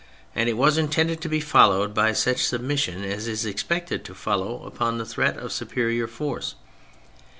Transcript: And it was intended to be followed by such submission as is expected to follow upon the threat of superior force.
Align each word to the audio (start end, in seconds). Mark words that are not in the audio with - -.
And 0.33 0.49
it 0.49 0.57
was 0.57 0.79
intended 0.79 1.21
to 1.21 1.29
be 1.29 1.39
followed 1.39 1.93
by 1.93 2.11
such 2.13 2.43
submission 2.43 3.03
as 3.03 3.27
is 3.27 3.45
expected 3.45 4.03
to 4.05 4.15
follow 4.15 4.63
upon 4.65 4.97
the 4.97 5.05
threat 5.05 5.37
of 5.37 5.53
superior 5.53 6.07
force. 6.07 6.55